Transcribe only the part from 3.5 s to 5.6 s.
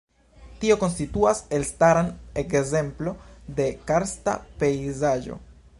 de karsta pejzaĝo.